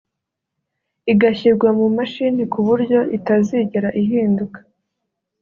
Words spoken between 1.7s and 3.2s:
mu mashini ku buryo